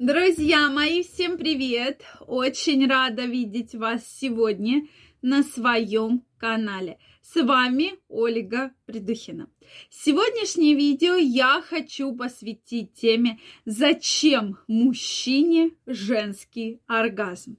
[0.00, 2.00] Друзья мои, всем привет!
[2.20, 4.86] Очень рада видеть вас сегодня
[5.20, 6.96] на своем канале.
[7.20, 9.50] С вами Ольга Придухина.
[9.90, 17.58] Сегодняшнее видео я хочу посвятить теме «Зачем мужчине женский оргазм?».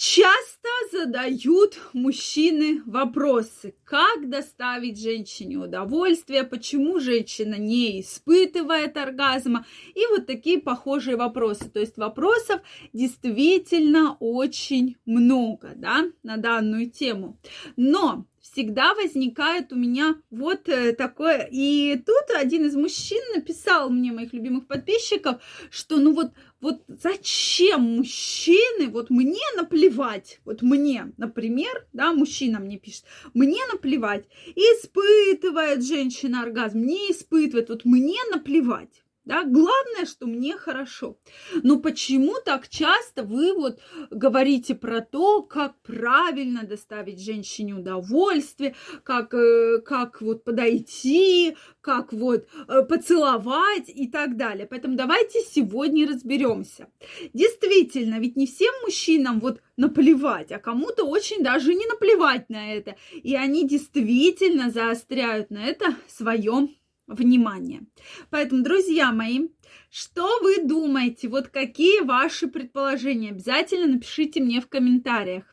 [0.00, 10.26] Часто задают мужчины вопросы, как доставить женщине удовольствие, почему женщина не испытывает оргазма и вот
[10.26, 11.68] такие похожие вопросы.
[11.68, 12.60] То есть вопросов
[12.92, 17.36] действительно очень много, да, на данную тему.
[17.74, 18.24] Но
[18.58, 21.48] всегда возникает у меня вот э, такое.
[21.50, 25.40] И тут один из мужчин написал мне, моих любимых подписчиков,
[25.70, 32.78] что ну вот, вот зачем мужчины, вот мне наплевать, вот мне, например, да, мужчина мне
[32.78, 34.24] пишет, мне наплевать,
[34.56, 39.04] испытывает женщина оргазм, не испытывает, вот мне наплевать.
[39.28, 39.44] Да?
[39.44, 41.18] Главное, что мне хорошо.
[41.62, 43.78] Но почему так часто вы вот
[44.10, 52.46] говорите про то, как правильно доставить женщине удовольствие, как, э, как вот подойти, как вот
[52.68, 54.66] э, поцеловать и так далее.
[54.66, 56.88] Поэтому давайте сегодня разберемся.
[57.34, 62.96] Действительно, ведь не всем мужчинам вот наплевать, а кому-то очень даже не наплевать на это.
[63.12, 66.77] И они действительно заостряют на это своем
[67.08, 67.82] внимание.
[68.30, 69.48] Поэтому, друзья мои,
[69.90, 71.28] что вы думаете?
[71.28, 73.30] Вот какие ваши предположения?
[73.30, 75.44] Обязательно напишите мне в комментариях.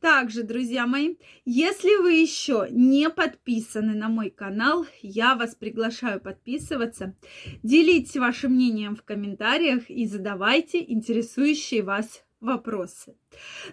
[0.00, 7.14] Также, друзья мои, если вы еще не подписаны на мой канал, я вас приглашаю подписываться.
[7.62, 13.16] Делитесь вашим мнением в комментариях и задавайте интересующие вас вопросы.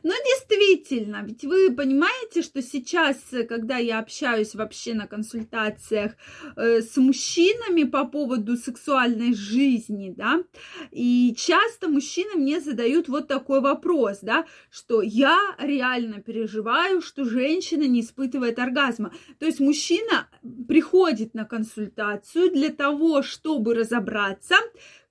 [0.04, 6.14] Но действительно, ведь вы понимаете, что сейчас, когда я общаюсь вообще на консультациях
[6.56, 10.44] э, с мужчинами по поводу сексуальной жизни, да,
[10.92, 17.84] и часто мужчины мне задают вот такой вопрос, да, что я реально переживаю, что женщина
[17.84, 19.14] не испытывает оргазма.
[19.40, 20.28] То есть мужчина
[20.68, 24.56] приходит на консультацию для того, чтобы разобраться,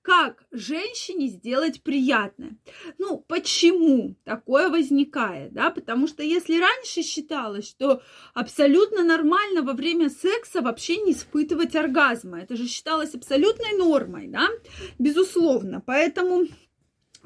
[0.07, 2.55] как женщине сделать приятное.
[2.97, 5.69] Ну, почему такое возникает, да?
[5.69, 8.01] Потому что если раньше считалось, что
[8.33, 14.47] абсолютно нормально во время секса вообще не испытывать оргазма, это же считалось абсолютной нормой, да?
[14.97, 15.83] Безусловно.
[15.85, 16.45] Поэтому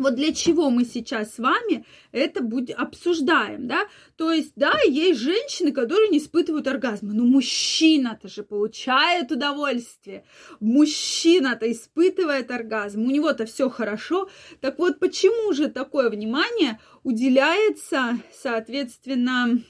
[0.02, 3.88] вот для чего мы сейчас с вами это будет, обсуждаем, да?
[4.16, 10.26] То есть, да, есть женщины, которые не испытывают оргазма, но мужчина-то же получает удовольствие,
[10.60, 14.30] мужчина-то испытывает оргазм, у него-то все хорошо.
[14.60, 19.62] Так вот, почему же такое внимание уделяется, соответственно,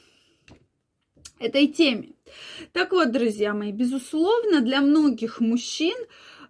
[1.40, 2.14] этой теме?
[2.72, 5.96] Так вот, друзья мои, безусловно, для многих мужчин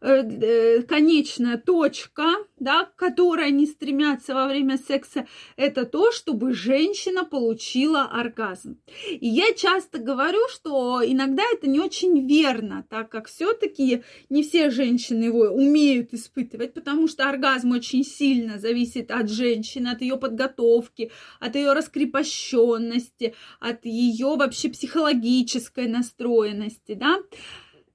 [0.02, 2.24] конечная точка,
[2.60, 8.80] да, к которой они стремятся во время секса, это то, чтобы женщина получила оргазм.
[9.10, 14.72] И я часто говорю, что иногда это не очень верно, так как все-таки не все
[14.72, 21.12] женщины его умеют испытывать, потому что оргазм очень сильно зависит от женщины, от ее подготовки,
[21.40, 27.20] от ее раскрепощенности, от ее вообще психологической настроенности, да.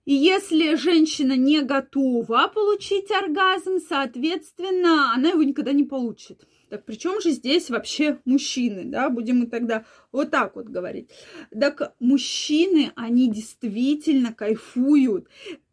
[0.07, 6.47] И если женщина не готова получить оргазм, соответственно, она его никогда не получит.
[6.69, 9.11] Так при чем же здесь вообще мужчины, да?
[9.11, 11.11] Будем мы тогда вот так вот говорить.
[11.51, 15.29] Так мужчины, они действительно кайфуют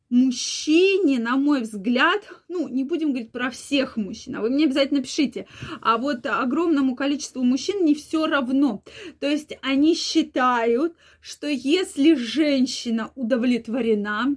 [0.09, 5.01] мужчине, на мой взгляд, ну, не будем говорить про всех мужчин, а вы мне обязательно
[5.01, 5.47] пишите,
[5.81, 8.83] а вот огромному количеству мужчин не все равно.
[9.19, 14.35] То есть они считают, что если женщина удовлетворена,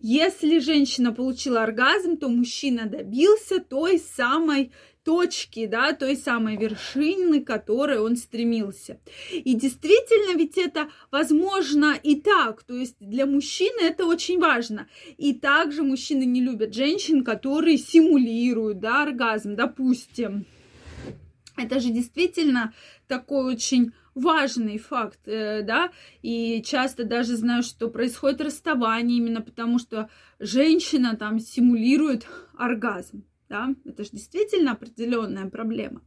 [0.00, 4.70] если женщина получила оргазм, то мужчина добился той самой
[5.06, 8.98] точки, да, той самой вершины, к которой он стремился.
[9.30, 14.88] И действительно, ведь это возможно и так, то есть для мужчины это очень важно.
[15.16, 20.44] И также мужчины не любят женщин, которые симулируют, да, оргазм, допустим.
[21.56, 22.74] Это же действительно
[23.06, 29.78] такой очень важный факт, э, да, и часто даже знаю, что происходит расставание именно потому,
[29.78, 30.10] что
[30.40, 32.26] женщина там симулирует
[32.58, 36.02] оргазм да, это же действительно определенная проблема.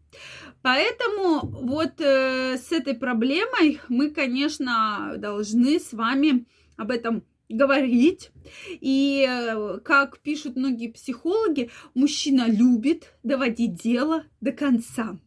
[0.61, 6.45] Поэтому вот э, с этой проблемой мы, конечно, должны с вами
[6.75, 8.31] об этом говорить.
[8.69, 15.19] И, э, как пишут многие психологи, мужчина любит доводить дело до конца.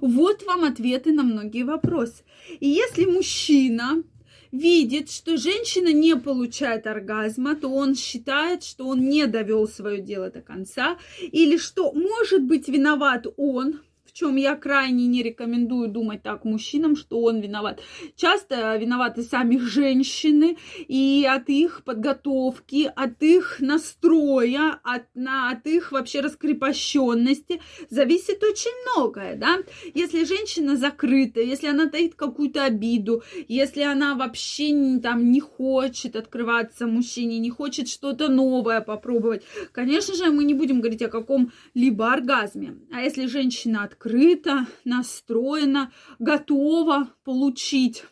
[0.00, 2.24] Вот вам ответы на многие вопросы.
[2.60, 4.02] И если мужчина
[4.52, 10.30] видит, что женщина не получает оргазма, то он считает, что он не довел свое дело
[10.30, 13.80] до конца, или что может быть виноват он,
[14.16, 17.80] чем я крайне не рекомендую думать так мужчинам, что он виноват.
[18.16, 20.56] Часто виноваты сами женщины
[20.88, 27.60] и от их подготовки, от их настроя, от, на, от их вообще раскрепощенности
[27.90, 29.58] зависит очень многое, да.
[29.92, 36.86] Если женщина закрыта, если она таит какую-то обиду, если она вообще там не хочет открываться
[36.86, 42.78] мужчине, не хочет что-то новое попробовать, конечно же, мы не будем говорить о каком-либо оргазме.
[42.90, 48.04] А если женщина открыта, открыта, настроена, готова получить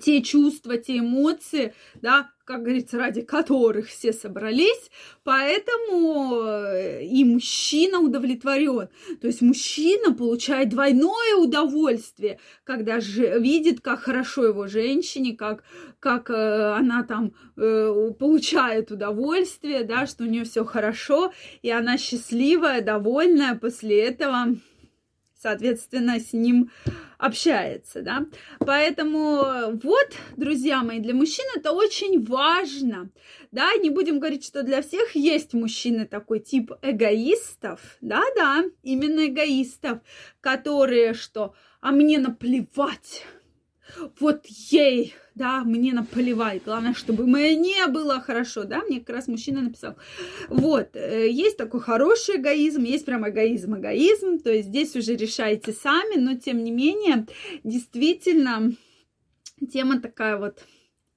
[0.00, 4.90] те чувства, те эмоции, да, как говорится, ради которых все собрались,
[5.22, 8.88] поэтому э, и мужчина удовлетворен.
[9.20, 15.64] То есть мужчина получает двойное удовольствие, когда же видит, как хорошо его женщине, как,
[16.00, 21.32] как э, она там э, получает удовольствие, да, что у нее все хорошо,
[21.62, 24.54] и она счастливая, довольная после этого
[25.44, 26.70] соответственно, с ним
[27.18, 28.24] общается, да.
[28.60, 33.10] Поэтому вот, друзья мои, для мужчин это очень важно,
[33.52, 39.98] да, не будем говорить, что для всех есть мужчины такой тип эгоистов, да-да, именно эгоистов,
[40.40, 43.26] которые что, а мне наплевать,
[44.18, 49.62] вот ей, да, мне наплевать, главное, чтобы мне было хорошо, да, мне как раз мужчина
[49.62, 49.96] написал.
[50.48, 55.72] Вот, э, есть такой хороший эгоизм, есть прям эгоизм, эгоизм, то есть здесь уже решайте
[55.72, 57.26] сами, но тем не менее,
[57.64, 58.72] действительно,
[59.72, 60.64] тема такая вот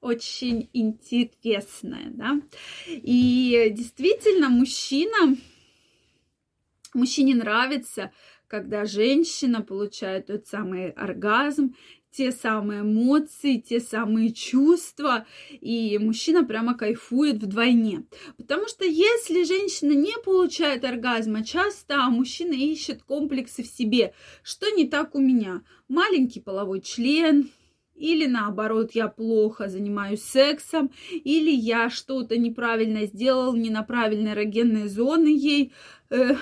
[0.01, 2.41] очень интересная, да,
[2.87, 5.35] и действительно, мужчина,
[6.93, 8.11] мужчине нравится,
[8.47, 11.75] когда женщина получает тот самый оргазм,
[12.11, 18.05] те самые эмоции, те самые чувства, и мужчина прямо кайфует вдвойне.
[18.37, 24.13] Потому что если женщина не получает оргазма, часто мужчина ищет комплексы в себе.
[24.41, 25.61] Что не так у меня?
[25.89, 27.51] Маленький половой член,
[27.93, 34.87] или наоборот, я плохо занимаюсь сексом, или я что-то неправильно сделал, не на правильные эрогенные
[34.87, 35.71] зоны ей
[36.09, 36.35] э,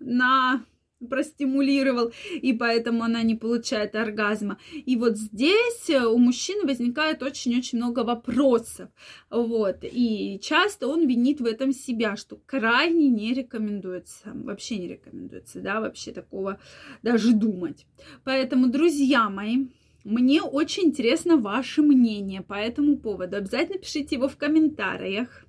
[0.00, 0.64] на
[1.04, 4.58] простимулировал, и поэтому она не получает оргазма.
[4.72, 8.88] И вот здесь э, у мужчины возникает очень-очень много вопросов.
[9.30, 9.78] Вот.
[9.82, 14.32] И часто он винит в этом себя, что крайне не рекомендуется.
[14.34, 16.58] Вообще не рекомендуется, да, вообще такого
[17.02, 17.86] даже думать.
[18.24, 19.66] Поэтому, друзья мои,
[20.04, 23.36] мне очень интересно ваше мнение по этому поводу.
[23.36, 25.46] Обязательно пишите его в комментариях.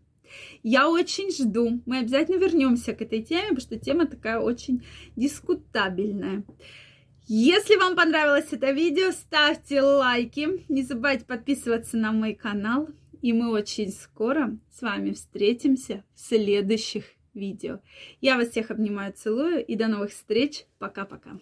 [0.64, 1.82] Я очень жду.
[1.86, 4.84] Мы обязательно вернемся к этой теме, потому что тема такая очень
[5.16, 6.44] дискутабельная.
[7.28, 10.64] Если вам понравилось это видео, ставьте лайки.
[10.70, 12.90] Не забывайте подписываться на мой канал.
[13.22, 17.80] И мы очень скоро с вами встретимся в следующих видео.
[18.22, 20.66] Я вас всех обнимаю, целую и до новых встреч.
[20.78, 21.40] Пока-пока.